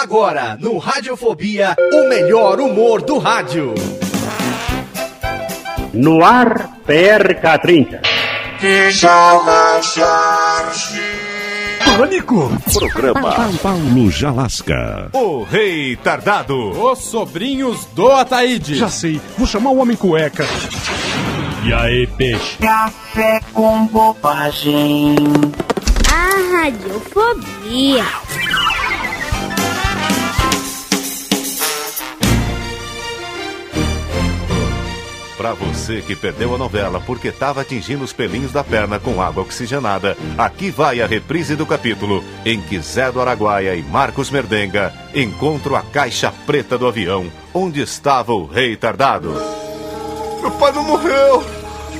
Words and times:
Agora, 0.00 0.56
no 0.60 0.78
Radiofobia, 0.78 1.74
o 1.92 2.08
melhor 2.08 2.60
humor 2.60 3.02
do 3.02 3.18
rádio. 3.18 3.74
No 5.92 6.24
ar, 6.24 6.78
PRK30. 6.86 8.00
Pânico. 11.96 12.48
Programa 12.72 13.50
Paulo 13.60 14.08
Jalasca. 14.08 15.10
O 15.12 15.42
Rei 15.42 15.96
Tardado. 15.96 16.80
Os 16.80 17.00
sobrinhos 17.00 17.84
do 17.86 18.08
Ataíde. 18.12 18.76
Já 18.76 18.88
sei, 18.88 19.20
vou 19.36 19.48
chamar 19.48 19.70
o 19.70 19.78
Homem 19.78 19.96
Cueca. 19.96 20.46
E 21.64 21.72
aí, 21.74 22.06
peixe? 22.06 22.56
Café 22.58 23.40
com 23.52 23.86
bobagem. 23.88 25.16
A 26.08 26.56
radiofobia. 26.56 28.04
Pra 35.38 35.54
você 35.54 36.02
que 36.02 36.16
perdeu 36.16 36.52
a 36.52 36.58
novela 36.58 37.00
porque 37.00 37.30
tava 37.30 37.60
atingindo 37.60 38.02
os 38.02 38.12
pelinhos 38.12 38.50
da 38.50 38.64
perna 38.64 38.98
com 38.98 39.22
água 39.22 39.44
oxigenada, 39.44 40.16
aqui 40.36 40.68
vai 40.68 41.00
a 41.00 41.06
reprise 41.06 41.54
do 41.54 41.64
capítulo 41.64 42.24
em 42.44 42.60
que 42.60 42.80
Zé 42.80 43.12
do 43.12 43.20
Araguaia 43.20 43.76
e 43.76 43.82
Marcos 43.84 44.32
Merdenga 44.32 44.92
encontram 45.14 45.76
a 45.76 45.82
caixa 45.82 46.34
preta 46.44 46.76
do 46.76 46.88
avião 46.88 47.30
onde 47.54 47.80
estava 47.80 48.32
o 48.32 48.46
rei 48.46 48.76
tardado. 48.76 49.32
Meu 50.40 50.50
pai 50.50 50.72
não 50.72 50.82
morreu! 50.82 51.46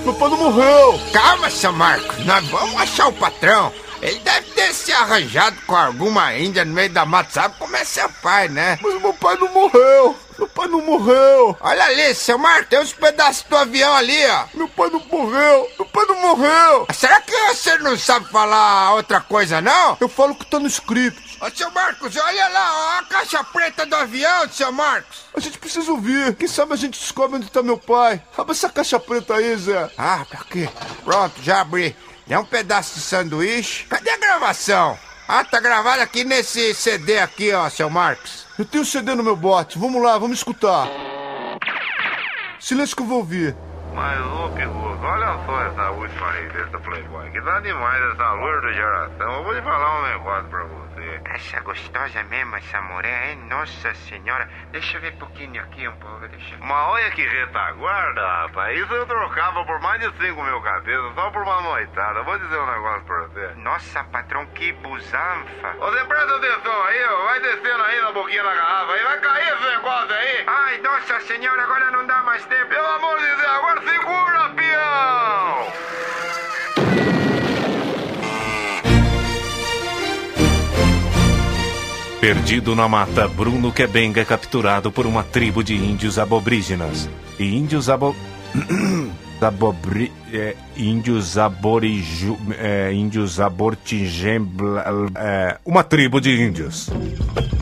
Meu 0.05 0.15
pai 0.15 0.31
não 0.31 0.37
morreu! 0.37 1.01
Calma, 1.13 1.49
seu 1.49 1.73
Marcos, 1.73 2.27
nós 2.27 2.45
vamos 2.49 2.75
achar 2.75 3.07
o 3.07 3.13
patrão. 3.13 3.73
Ele 4.03 4.19
deve 4.19 4.51
ter 4.51 4.75
se 4.75 4.93
arranjado 4.93 5.57
com 5.65 5.77
alguma 5.77 6.37
índia 6.37 6.65
no 6.65 6.75
meio 6.75 6.91
da 6.91 7.05
mata, 7.05 7.31
sabe 7.31 7.55
como 7.57 7.77
é 7.77 7.85
seu 7.85 8.09
pai, 8.21 8.49
né? 8.49 8.81
Mas 8.83 9.01
meu 9.01 9.15
pai 9.15 9.37
não 9.37 9.53
morreu! 9.53 10.17
Meu 10.39 10.49
pai 10.49 10.69
não 10.69 10.81
morreu! 10.81 11.57
Olha 11.61 11.85
ali, 11.85 12.15
seu 12.15 12.39
Marcos, 12.39 12.69
tem 12.69 12.79
uns 12.79 12.93
pedaços 12.93 13.43
do 13.43 13.57
avião 13.57 13.93
ali, 13.95 14.25
ó. 14.27 14.45
Meu 14.55 14.69
pai 14.69 14.89
não 14.89 15.01
morreu! 15.01 15.69
Meu 15.77 15.87
pai 15.87 16.05
não 16.07 16.21
morreu! 16.21 16.87
Será 16.95 17.21
que 17.21 17.37
você 17.49 17.77
não 17.79 17.99
sabe 17.99 18.31
falar 18.31 18.95
outra 18.95 19.21
coisa, 19.21 19.61
não? 19.61 19.97
Eu 20.01 20.09
falo 20.09 20.37
que 20.37 20.47
tá 20.47 20.61
no 20.61 20.69
script. 20.69 21.39
Ô, 21.41 21.51
seu 21.51 21.71
Marcos, 21.73 22.17
olha 22.17 22.49
lá, 22.49 22.73
ó, 22.73 22.99
a 23.01 23.03
caixa 23.05 23.43
preta 23.43 23.85
do 23.85 23.97
avião, 23.97 24.49
seu 24.49 24.71
Marcos. 24.71 25.25
A 25.35 25.41
gente 25.41 25.59
precisa 25.59 25.91
ouvir. 25.91 26.35
Quem 26.37 26.47
sabe 26.47 26.73
a 26.73 26.77
gente 26.77 27.01
descobre 27.01 27.37
onde 27.37 27.51
tá 27.51 27.63
meu 27.63 27.77
pai. 27.79 28.23
Abre 28.37 28.53
essa 28.53 28.69
caixa 28.69 29.01
preta 29.01 29.35
aí, 29.35 29.57
Zé. 29.57 29.91
Ah, 29.99 30.25
pra 30.29 30.45
quê? 30.45 30.69
Pronto, 31.05 31.43
já 31.43 31.61
abri. 31.61 31.97
É 32.29 32.39
um 32.39 32.45
pedaço 32.45 32.95
de 32.95 33.01
sanduíche. 33.01 33.87
Cadê 33.87 34.11
a 34.11 34.19
gravação? 34.19 34.99
Ah, 35.31 35.45
tá 35.45 35.61
gravado 35.61 36.01
aqui 36.01 36.25
nesse 36.25 36.73
CD 36.73 37.19
aqui, 37.19 37.53
ó, 37.53 37.69
seu 37.69 37.91
Marcos. 37.91 38.47
Eu 38.59 38.65
tenho 38.65 38.83
CD 38.83 39.15
no 39.15 39.23
meu 39.23 39.37
bote. 39.37 39.79
Vamos 39.79 40.03
lá, 40.03 40.17
vamos 40.17 40.39
escutar. 40.39 40.89
Silêncio 42.59 42.97
que 42.97 43.03
eu 43.03 43.07
vou 43.07 43.19
ouvir. 43.19 43.55
Mas, 43.99 44.21
ô 44.21 44.49
Pirulo, 44.51 45.05
olha 45.05 45.39
só 45.45 45.61
essa 45.61 45.91
última 45.91 46.31
revista 46.31 46.79
Playboy. 46.79 47.31
Que 47.33 47.41
dá 47.41 47.59
demais 47.59 48.01
essa 48.13 48.33
loura 48.33 48.73
geração. 48.73 49.35
Eu 49.35 49.43
vou 49.43 49.55
te 49.57 49.63
falar 49.63 49.99
um 49.99 50.03
negócio 50.07 50.49
pra 50.51 50.63
você. 50.63 51.21
Essa 51.25 51.61
gostosa 51.61 52.23
mesmo, 52.25 52.55
essa 52.55 52.81
mulher, 52.81 53.31
hein? 53.31 53.39
Nossa 53.49 53.93
senhora. 53.95 54.49
Deixa 54.71 54.97
eu 54.97 55.01
ver 55.01 55.15
um 55.15 55.19
pouquinho 55.19 55.61
aqui, 55.63 55.89
um 55.89 55.97
pouco, 55.97 56.29
deixa 56.29 56.55
eu... 56.55 56.61
Mas 56.61 56.89
olha 56.89 57.11
que 57.11 57.27
retaguarda, 57.27 58.27
rapaz. 58.43 58.79
Isso 58.79 58.93
eu 58.93 59.05
trocava 59.07 59.65
por 59.65 59.81
mais 59.81 60.01
de 60.01 60.17
5 60.17 60.43
mil 60.43 60.61
cabeças, 60.61 61.15
só 61.15 61.31
por 61.31 61.43
uma 61.43 61.61
noitada. 61.61 62.23
Vou 62.23 62.39
dizer 62.39 62.57
um 62.57 62.67
negócio 62.67 63.03
pra 63.03 63.17
você. 63.23 63.55
Nossa, 63.57 64.05
patrão, 64.05 64.47
que 64.47 64.73
busanfa. 64.75 65.73
Você 65.77 66.05
presta 66.05 66.37
atenção 66.37 66.85
aí, 66.85 67.05
ó. 67.05 67.25
Vai 67.25 67.41
descendo 67.41 67.83
aí 67.83 68.01
na 68.01 68.13
boquinha 68.13 68.45
da 68.45 68.55
garrafa 68.55 68.93
aí. 68.93 69.05
Vai 69.05 69.21
cair 69.21 69.55
esse 69.55 69.65
negócio 69.65 70.15
aí. 70.15 70.45
Ai, 70.47 70.79
nossa 70.79 71.21
senhora, 71.21 71.63
agora 71.65 71.91
não 71.91 72.07
dá 72.07 72.23
mais 72.23 72.45
tempo. 72.47 72.67
Pelo 72.67 72.87
amor 72.87 73.19
de 73.19 73.27
Deus, 73.27 73.49
agora 73.49 73.88
segura, 73.89 74.51
peão! 74.51 75.67
Perdido 82.21 82.75
na 82.75 82.89
mata, 82.89 83.27
Bruno 83.29 83.73
Quebenga 83.73 84.21
é 84.21 84.25
capturado 84.25 84.91
por 84.93 85.07
uma 85.07 85.23
tribo 85.23 85.63
de 85.63 85.75
índios 85.75 86.19
abobrígenas. 86.19 87.09
E 87.39 87.57
índios 87.57 87.89
abo... 87.89 88.15
Abobri... 89.47 90.13
É, 90.33 90.55
índios 90.77 91.39
aboriju... 91.39 92.39
É, 92.59 92.93
índios 92.93 93.41
abortigem... 93.41 94.47
É, 95.17 95.57
uma 95.65 95.83
tribo 95.83 96.21
de 96.21 96.43
índios. 96.43 96.91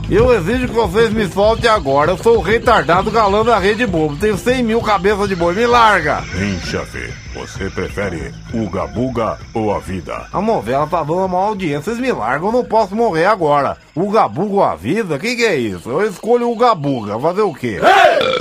Eu 0.09 0.33
exijo 0.33 0.69
que 0.69 0.75
vocês 0.75 1.13
me 1.13 1.27
soltem 1.27 1.69
agora. 1.69 2.13
Eu 2.13 2.19
sou 2.19 2.37
o 2.37 2.41
retardado 2.41 3.11
galã 3.11 3.45
da 3.45 3.59
Rede 3.59 3.85
Bobo. 3.85 4.17
Tenho 4.17 4.39
100 4.39 4.63
mil 4.63 4.81
cabeças 4.81 5.29
de 5.29 5.35
boi. 5.35 5.53
Me 5.53 5.67
larga! 5.67 6.23
Hein, 6.39 6.61
chefe? 6.65 7.13
Você 7.35 7.69
prefere 7.69 8.33
Uga 8.55 8.87
Buga 8.87 9.37
ou 9.53 9.75
a 9.75 9.81
vida? 9.81 10.27
A 10.33 10.41
novela 10.41 10.87
tá 10.87 10.99
dando 10.99 11.25
uma 11.25 11.39
audiência. 11.39 11.93
Vocês 11.93 11.99
me 11.99 12.13
largam. 12.13 12.49
Eu 12.49 12.53
não 12.53 12.65
posso 12.65 12.95
morrer 12.95 13.27
agora. 13.27 13.77
Uga 13.97 14.29
Buga 14.29 14.55
ou 14.55 14.63
a 14.63 14.77
vida? 14.77 15.17
O 15.17 15.19
que, 15.19 15.35
que 15.35 15.45
é 15.45 15.57
isso? 15.57 15.91
Eu 15.91 16.09
escolho 16.09 16.49
o 16.49 16.53
Uga 16.53 16.73
Buga. 16.75 17.19
Fazer 17.19 17.43
o 17.43 17.53
quê? 17.53 17.79
Brau! 17.81 18.36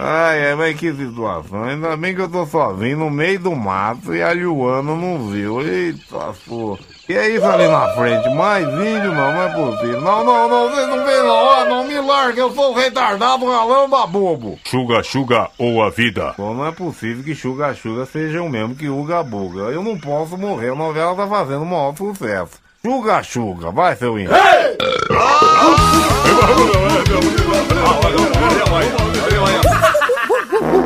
Ai, 0.00 0.38
é, 0.38 0.54
mas 0.54 0.76
que 0.76 0.92
situação. 0.92 1.64
Ainda 1.64 1.96
bem 1.96 2.14
que 2.14 2.20
eu 2.20 2.28
tô 2.28 2.46
sozinho 2.46 2.98
no 2.98 3.10
meio 3.10 3.40
do 3.40 3.56
mato 3.56 4.14
e 4.14 4.22
a 4.22 4.32
Luana 4.32 4.94
não 4.94 5.28
viu. 5.28 5.60
Eita, 5.60 6.32
pô. 6.46 6.78
E 7.08 7.14
é 7.14 7.28
isso 7.30 7.44
ali 7.44 7.66
na 7.66 7.88
frente? 7.94 8.28
Mais 8.30 8.64
índio? 8.64 9.12
Não, 9.12 9.32
não 9.32 9.42
é 9.42 9.48
possível. 9.48 10.00
Não, 10.00 10.24
não, 10.24 10.48
não, 10.48 10.70
vocês 10.70 10.88
não 10.88 11.04
vêm 11.04 11.22
não. 11.24 11.50
Ah, 11.50 11.64
não 11.64 11.84
me 11.84 12.00
larga, 12.00 12.40
eu 12.40 12.54
sou 12.54 12.70
o 12.70 12.74
retardado 12.74 13.44
galão 13.44 13.90
da 13.90 14.06
bobo. 14.06 14.56
Chuga 14.64 15.02
Chuga 15.02 15.50
ou 15.58 15.82
a 15.82 15.90
vida? 15.90 16.32
Pô, 16.36 16.54
não 16.54 16.66
é 16.66 16.70
possível 16.70 17.24
que 17.24 17.34
Chuga 17.34 17.74
Chuga 17.74 18.06
seja 18.06 18.40
o 18.40 18.48
mesmo 18.48 18.76
que 18.76 18.88
Uga 18.88 19.24
Buga. 19.24 19.62
Eu 19.72 19.82
não 19.82 19.98
posso 19.98 20.38
morrer, 20.38 20.70
a 20.70 20.76
novela 20.76 21.16
tá 21.16 21.26
fazendo 21.26 21.62
um 21.62 21.64
maior 21.64 21.96
sucesso. 21.96 22.67
Chuga 22.88 23.22
Chuga, 23.22 23.70
vai 23.70 23.94
seu 23.96 24.18
índio. 24.18 24.32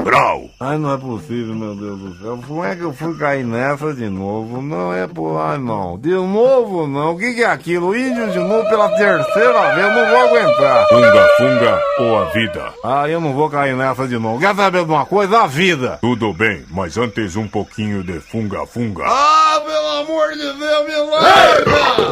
Brau! 0.03 0.51
Ai, 0.59 0.79
não 0.79 0.95
é 0.95 0.99
possível, 0.99 1.55
meu 1.55 1.77
Deus 1.77 1.99
do 2.01 2.19
céu. 2.21 2.41
Como 2.45 2.65
é 2.65 2.75
que 2.75 2.83
eu 2.83 2.93
fui 2.93 3.17
cair 3.17 3.45
nessa 3.45 3.95
de 3.95 4.09
novo? 4.09 4.61
Não 4.61 4.93
é 4.93 5.07
por. 5.07 5.39
Ai, 5.39 5.59
não. 5.59 5.97
De 5.97 6.11
novo, 6.11 6.89
não. 6.89 7.13
O 7.13 7.19
que, 7.19 7.35
que 7.35 7.43
é 7.45 7.47
aquilo? 7.47 7.97
Índio 7.97 8.33
de 8.33 8.39
novo 8.39 8.69
pela 8.69 8.89
terceira 8.89 9.75
vez. 9.75 9.87
Eu 9.87 9.93
não 9.93 10.11
vou 10.11 10.29
aguentar. 10.29 10.89
Funga 10.89 11.29
Funga 11.37 11.83
ou 12.01 12.19
a 12.19 12.25
vida? 12.31 12.73
Ah, 12.85 13.09
eu 13.09 13.21
não 13.21 13.33
vou 13.33 13.49
cair 13.49 13.77
nessa 13.77 14.09
de 14.09 14.19
novo. 14.19 14.41
Quer 14.41 14.57
saber 14.57 14.85
de 14.85 14.91
uma 14.91 15.07
coisa? 15.07 15.43
A 15.43 15.47
vida. 15.47 15.99
Tudo 16.01 16.33
bem, 16.33 16.65
mas 16.69 16.97
antes 16.97 17.37
um 17.37 17.47
pouquinho 17.47 18.03
de 18.03 18.19
Funga 18.19 18.67
Funga. 18.67 19.05
Ah, 19.07 19.42
pelo 19.65 19.89
amor 19.89 20.31
de 20.37 20.53
Deus, 20.53 20.85
me 20.87 20.97
larga! 21.11 22.03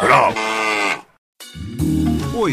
Brau! 0.00 0.39